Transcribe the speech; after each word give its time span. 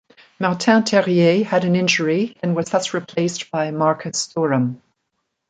Martin 0.39 0.83
Terrier 0.83 1.43
had 1.43 1.63
an 1.63 1.75
injury 1.75 2.35
and 2.41 2.55
was 2.55 2.71
thus 2.71 2.91
replaced 2.91 3.51
by 3.51 3.69
Marcus 3.69 4.33
Thuram. 4.33 4.81